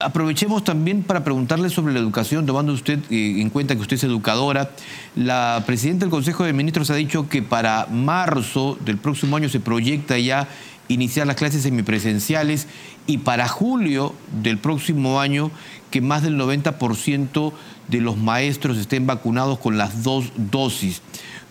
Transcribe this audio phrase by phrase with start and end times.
[0.00, 4.04] Aprovechemos también para preguntarle sobre la educación, tomando usted eh, en cuenta que usted es
[4.04, 4.70] educadora.
[5.16, 9.58] La presidenta del Consejo de Ministros ha dicho que para marzo del próximo año se
[9.58, 10.46] proyecta ya
[10.86, 12.68] iniciar las clases semipresenciales
[13.08, 15.50] y para julio del próximo año
[15.90, 17.52] que más del 90%
[17.88, 21.02] de los maestros estén vacunados con las dos dosis.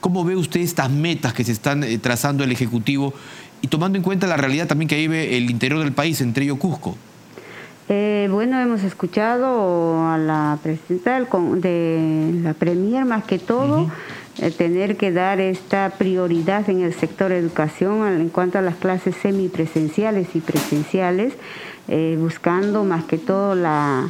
[0.00, 3.14] ¿Cómo ve usted estas metas que se están eh, trazando el Ejecutivo
[3.62, 6.58] y tomando en cuenta la realidad también que vive el interior del país, entre ellos
[6.58, 6.98] Cusco?
[7.88, 13.90] Eh, bueno, hemos escuchado a la presidenta de la Premier más que todo.
[14.38, 19.14] Eh, tener que dar esta prioridad en el sector educación en cuanto a las clases
[19.16, 21.34] semipresenciales y presenciales,
[21.86, 24.08] eh, buscando más que todo la,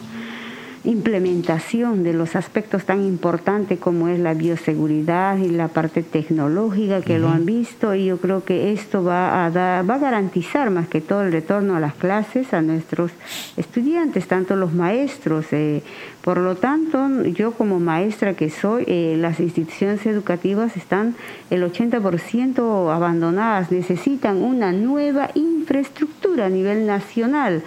[0.85, 7.19] implementación de los aspectos tan importantes como es la bioseguridad y la parte tecnológica que
[7.19, 10.87] lo han visto y yo creo que esto va a, dar, va a garantizar más
[10.89, 13.13] que todo el retorno a las clases a nuestros
[13.57, 15.47] estudiantes, tanto los maestros.
[15.53, 15.83] Eh,
[16.23, 21.15] por lo tanto, yo como maestra que soy, eh, las instituciones educativas están
[21.51, 27.63] el 80% abandonadas, necesitan una nueva infraestructura a nivel nacional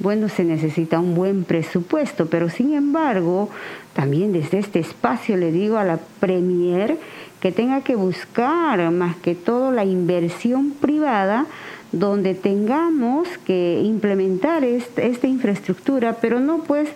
[0.00, 3.50] bueno, se necesita un buen presupuesto, pero sin embargo,
[3.92, 6.98] también desde este espacio le digo a la Premier
[7.40, 11.46] que tenga que buscar más que todo la inversión privada
[11.92, 16.88] donde tengamos que implementar esta, infraestructura, pero no pues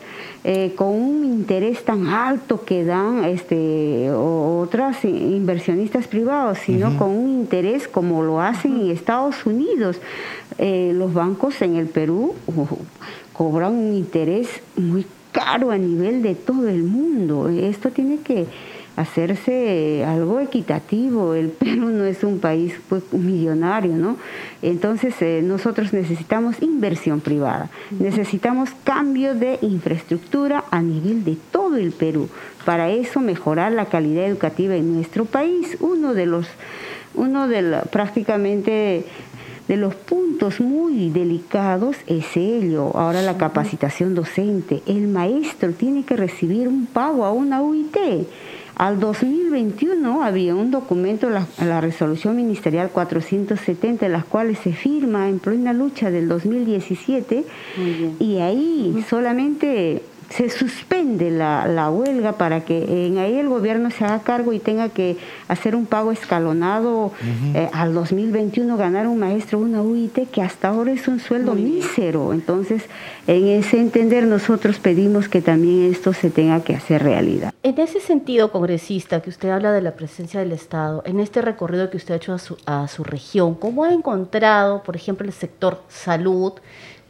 [0.45, 7.29] eh, con un interés tan alto que dan este, otras inversionistas privados, sino con un
[7.31, 10.01] interés como lo hacen en Estados Unidos.
[10.59, 12.35] Eh, los bancos en el Perú
[13.33, 17.49] cobran un interés muy caro a nivel de todo el mundo.
[17.49, 18.47] Esto tiene que
[18.97, 21.35] hacerse algo equitativo.
[21.35, 24.17] El Perú no es un país pues, millonario, ¿no?
[24.63, 31.93] Entonces eh, nosotros necesitamos inversión privada, necesitamos cambio de infraestructura a nivel de todo el
[31.93, 32.29] Perú.
[32.65, 35.77] Para eso mejorar la calidad educativa en nuestro país.
[35.81, 36.47] Uno de los,
[37.15, 39.05] uno de prácticamente
[39.69, 42.97] de los puntos muy delicados es ello.
[42.97, 44.83] Ahora la capacitación docente.
[44.87, 47.97] El maestro tiene que recibir un pago a una UIT.
[48.85, 55.39] Al 2021 había un documento, la, la resolución ministerial 470, las cuales se firma en
[55.39, 57.47] plena lucha del 2017,
[58.21, 64.05] y ahí solamente se suspende la, la, huelga para que en ahí el gobierno se
[64.05, 65.17] haga cargo y tenga que
[65.49, 67.13] hacer un pago escalonado
[67.55, 72.33] eh, al 2021, ganar un maestro una UIT que hasta ahora es un sueldo mísero.
[72.33, 72.85] Entonces,
[73.27, 77.53] en ese entender nosotros pedimos que también esto se tenga que hacer realidad.
[77.63, 81.91] En ese sentido, congresista, que usted habla de la presencia del Estado, en este recorrido
[81.91, 85.33] que usted ha hecho a su, a su región, ¿cómo ha encontrado, por ejemplo, el
[85.33, 86.53] sector salud?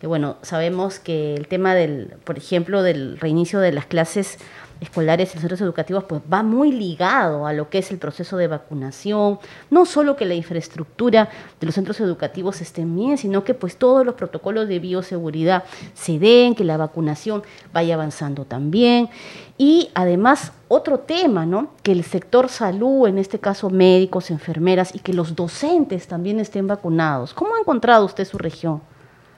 [0.05, 4.37] Que bueno, sabemos que el tema del, por ejemplo, del reinicio de las clases
[4.79, 8.47] escolares en centros educativos, pues va muy ligado a lo que es el proceso de
[8.47, 9.39] vacunación,
[9.71, 14.05] no solo que la infraestructura de los centros educativos estén bien, sino que pues todos
[14.05, 17.43] los protocolos de bioseguridad se den, que la vacunación
[17.73, 19.09] vaya avanzando también.
[19.57, 21.71] Y además, otro tema, ¿no?
[21.83, 26.67] Que el sector salud, en este caso médicos, enfermeras, y que los docentes también estén
[26.67, 27.33] vacunados.
[27.33, 28.83] ¿Cómo ha encontrado usted su región?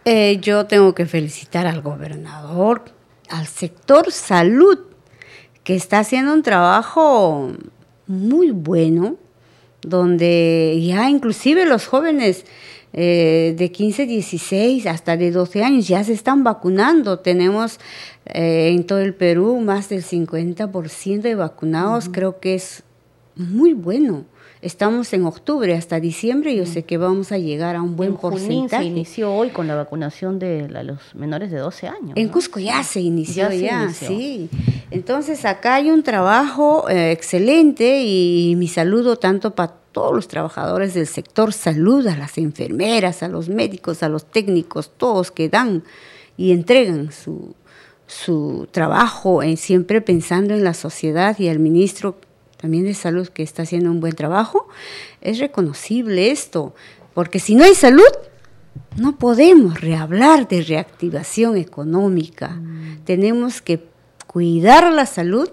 [0.08, 2.84] Eh, yo tengo que felicitar al gobernador,
[3.28, 4.78] al sector salud,
[5.64, 7.50] que está haciendo un trabajo
[8.06, 9.16] muy bueno,
[9.82, 12.44] donde ya inclusive los jóvenes
[12.92, 17.18] eh, de 15, 16 hasta de 12 años ya se están vacunando.
[17.18, 17.80] Tenemos
[18.26, 22.84] eh, en todo el Perú más del 50% de vacunados, creo que es
[23.36, 24.24] muy bueno.
[24.62, 28.82] Estamos en octubre hasta diciembre, yo sé que vamos a llegar a un buen porcentaje.
[28.82, 32.12] se inició hoy con la vacunación de los menores de 12 años.
[32.16, 34.48] En Cusco ya se inició, ya, sí.
[34.90, 40.94] Entonces acá hay un trabajo eh, excelente y mi saludo tanto para todos los trabajadores
[40.94, 45.84] del sector salud, a las enfermeras, a los médicos, a los técnicos, todos que dan
[46.36, 47.54] y entregan su,
[48.06, 52.16] su trabajo en siempre pensando en la sociedad y al ministro
[52.56, 54.68] también de salud que está haciendo un buen trabajo,
[55.20, 56.74] es reconocible esto,
[57.14, 58.04] porque si no hay salud,
[58.96, 62.48] no podemos rehablar de reactivación económica.
[62.48, 63.04] Mm.
[63.04, 63.84] Tenemos que
[64.26, 65.48] cuidar la salud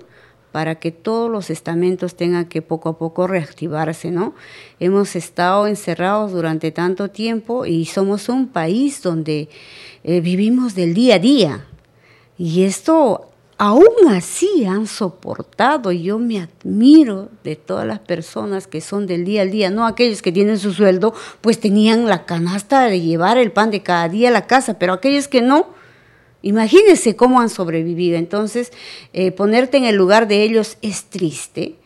[0.52, 4.36] para que todos los estamentos tengan que poco a poco reactivarse, ¿no?
[4.80, 9.50] Hemos estado encerrados durante tanto tiempo y somos un país donde
[10.04, 11.66] eh, vivimos del día a día.
[12.38, 13.33] Y esto
[13.64, 15.94] aún así han soportado.
[15.94, 19.88] y Yo me admiro de todas las personas que son del día al día, no
[19.88, 24.10] aquellos que tienen su sueldo, pues tenían la canasta de llevar el pan de cada
[24.10, 25.82] día a la casa, pero aquellos que no,
[26.46, 28.18] Imagínense cómo han sobrevivido.
[28.18, 28.74] Entonces,
[29.14, 31.78] eh, ponerte en el lugar de ellos es triste.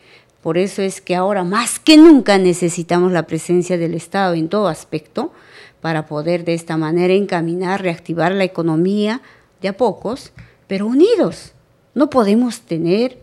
[0.42, 4.66] Por eso es que ahora más que nunca necesitamos la presencia del Estado en todo
[4.66, 5.32] aspecto
[5.80, 9.22] para poder de esta manera encaminar, reactivar la economía
[9.60, 10.32] de a pocos,
[10.66, 11.54] pero unidos.
[11.98, 13.18] No podemos tener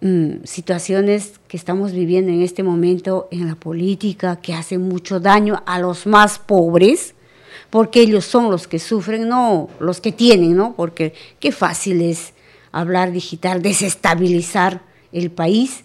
[0.00, 5.62] mm, situaciones que estamos viviendo en este momento en la política que hacen mucho daño
[5.66, 7.14] a los más pobres,
[7.68, 10.74] porque ellos son los que sufren, no los que tienen, ¿no?
[10.76, 12.32] Porque qué fácil es
[12.72, 14.80] hablar digital, desestabilizar
[15.12, 15.84] el país,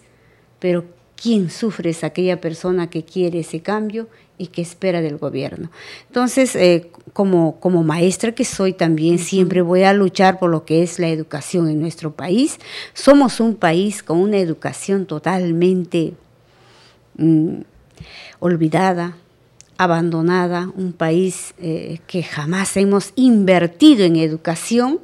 [0.60, 0.86] pero
[1.20, 5.70] quién sufre es aquella persona que quiere ese cambio y que espera del gobierno.
[6.08, 10.82] Entonces, eh, como, como maestra que soy también, siempre voy a luchar por lo que
[10.82, 12.58] es la educación en nuestro país.
[12.92, 16.14] Somos un país con una educación totalmente
[17.16, 17.60] mm,
[18.40, 19.16] olvidada,
[19.78, 25.00] abandonada, un país eh, que jamás hemos invertido en educación,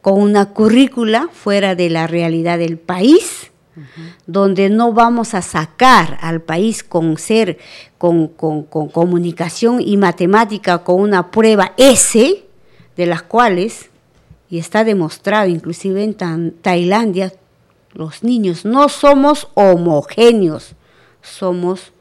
[0.00, 3.49] con una currícula fuera de la realidad del país,
[4.26, 7.58] donde no vamos a sacar al país con ser,
[7.98, 12.44] con, con, comunicación y matemática, con una prueba S,
[12.96, 13.90] de las cuales,
[14.48, 17.32] y está demostrado inclusive en Tailandia,
[17.92, 20.74] los niños no somos homogéneos,
[21.22, 21.92] somos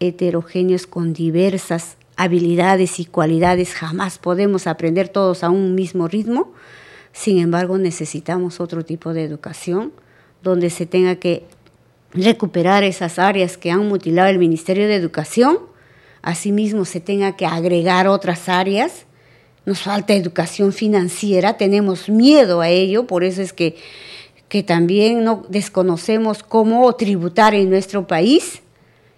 [0.00, 6.52] heterogéneos con diversas habilidades y cualidades, jamás podemos aprender todos a un mismo ritmo.
[7.12, 9.92] Sin embargo, necesitamos otro tipo de educación
[10.44, 11.42] donde se tenga que
[12.12, 15.58] recuperar esas áreas que han mutilado el Ministerio de Educación.
[16.22, 19.06] Asimismo, se tenga que agregar otras áreas.
[19.66, 23.76] Nos falta educación financiera, tenemos miedo a ello, por eso es que,
[24.48, 28.60] que también no desconocemos cómo tributar en nuestro país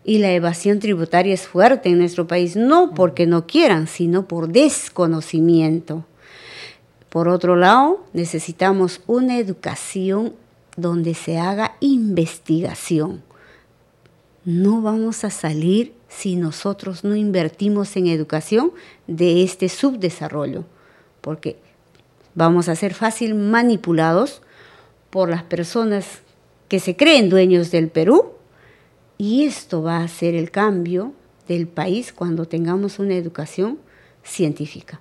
[0.04, 4.48] y la evasión tributaria es fuerte en nuestro país, no porque no quieran, sino por
[4.48, 6.04] desconocimiento.
[7.08, 10.34] Por otro lado, necesitamos una educación
[10.76, 13.22] donde se haga investigación.
[14.44, 18.72] No vamos a salir si nosotros no invertimos en educación
[19.06, 20.64] de este subdesarrollo,
[21.20, 21.56] porque
[22.34, 24.42] vamos a ser fácil manipulados
[25.10, 26.20] por las personas
[26.68, 28.32] que se creen dueños del Perú
[29.18, 31.12] y esto va a ser el cambio
[31.48, 33.78] del país cuando tengamos una educación
[34.22, 35.00] científica.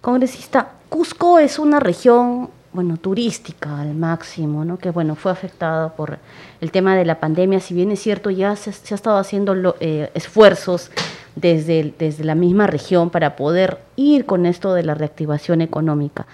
[0.00, 4.78] Congresista, Cusco es una región bueno, turística al máximo, ¿no?
[4.78, 6.20] que bueno, fue afectada por
[6.60, 10.12] el tema de la pandemia, si bien es cierto, ya se, ha estado haciendo eh,
[10.14, 10.92] esfuerzos
[11.34, 16.28] desde, desde la misma región para poder ir con esto de la reactivación económica.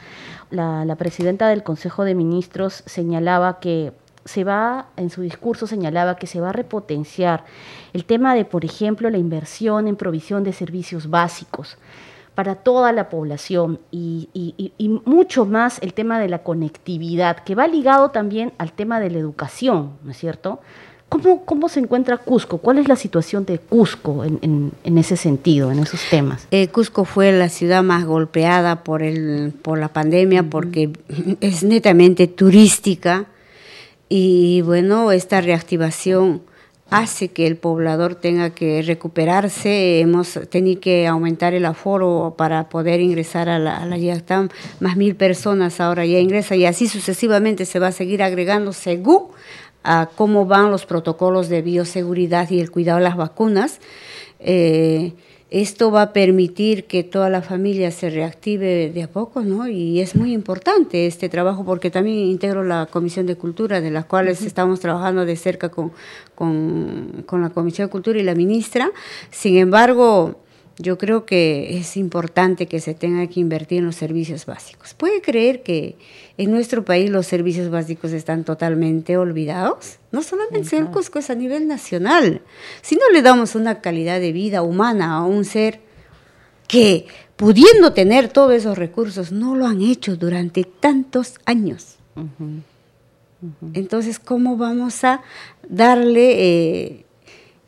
[0.51, 3.95] la presidenta del Consejo de Ministros señalaba que
[4.27, 7.45] se va, en su discurso señalaba que se va a repotenciar
[7.95, 11.79] el tema de, por ejemplo, la inversión en provisión de servicios básicos
[12.35, 14.29] para toda la población y,
[15.05, 19.19] mucho más el tema de la conectividad, que va ligado también al tema de la
[19.19, 20.61] educación, ¿no es cierto?
[21.09, 22.59] ¿Cómo, cómo se encuentra Cusco?
[22.59, 26.49] ¿Cuál es la situación de Cusco en, ese sentido, en esos temas?
[26.51, 30.91] Eh, Cusco fue la ciudad más golpeada por, el, por la pandemia porque
[31.41, 33.27] es netamente turística
[34.09, 36.43] y bueno, esta reactivación
[36.91, 40.01] hace que el poblador tenga que recuperarse.
[40.01, 44.49] Hemos tenido que aumentar el aforo para poder ingresar a la, a la
[44.81, 49.29] Más mil personas ahora ya ingresan y así sucesivamente se va a seguir agregando según
[49.83, 53.81] a cómo van los protocolos de bioseguridad y el cuidado de las vacunas.
[54.41, 55.13] Eh,
[55.55, 59.69] esto va a permitir que toda la familia se reactive de a poco, ¿no?
[59.69, 64.03] Y es muy importante este trabajo porque también integro la Comisión de Cultura, de la
[64.03, 65.93] cual estamos trabajando de cerca con,
[66.35, 68.91] con, con la Comisión de Cultura y la ministra.
[69.31, 70.41] Sin embargo,
[70.79, 74.95] yo creo que es importante que se tenga que invertir en los servicios básicos.
[74.95, 75.97] ¿Puede creer que
[76.37, 79.99] en nuestro país los servicios básicos están totalmente olvidados?
[80.11, 82.43] No solamente en Cusco, es a nivel nacional.
[82.83, 85.81] Si no le damos una calidad de vida humana a un ser
[86.67, 91.99] que, pudiendo tener todos esos recursos, no lo han hecho durante tantos años.
[93.75, 95.23] Entonces, ¿cómo vamos a
[95.69, 96.33] darle...
[96.37, 97.04] Eh,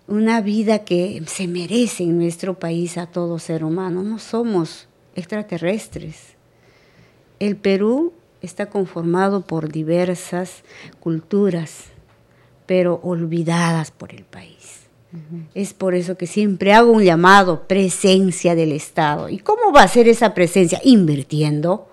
[0.08, 4.02] una vida que se merece en nuestro país a todo ser humano.
[4.02, 6.36] No somos extraterrestres.
[7.38, 10.62] El Perú está conformado por diversas
[11.00, 11.86] culturas,
[12.66, 14.86] pero olvidadas por el país.
[15.54, 19.30] Es por eso que siempre hago un llamado, presencia del Estado.
[19.30, 20.80] ¿Y cómo va a ser esa presencia?
[20.84, 21.88] Invirtiendo,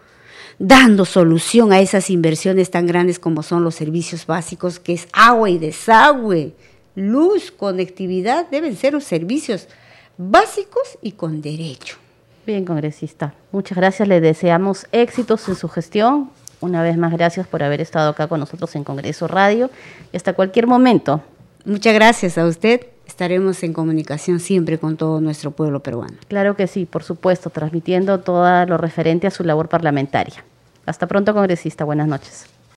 [0.60, 5.50] dando solución a esas inversiones tan grandes como son los servicios básicos, que es agua
[5.50, 6.54] y desagüe
[6.96, 9.68] luz, conectividad, deben ser los servicios
[10.18, 11.98] básicos y con derecho.
[12.46, 13.34] Bien, congresista.
[13.52, 14.08] Muchas gracias.
[14.08, 16.30] Le deseamos éxitos en su gestión.
[16.60, 19.70] Una vez más, gracias por haber estado acá con nosotros en Congreso Radio
[20.12, 21.22] y hasta cualquier momento.
[21.66, 22.88] Muchas gracias a usted.
[23.06, 26.16] Estaremos en comunicación siempre con todo nuestro pueblo peruano.
[26.28, 30.44] Claro que sí, por supuesto, transmitiendo todo lo referente a su labor parlamentaria.
[30.86, 31.86] Hasta pronto, congresista.
[31.86, 32.53] Buenas noches.